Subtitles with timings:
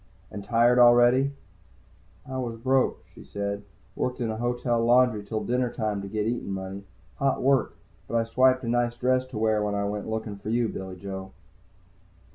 [0.31, 1.31] "And tired already?"
[2.27, 3.61] "I was broke," she said.
[3.95, 6.85] "Worked in a hotel laundry till dinner time to get eatin' money.
[7.17, 7.75] Hot work.
[8.07, 10.95] But I swiped a nice dress to wear when I went looking for you, Billy
[10.95, 11.33] Joe."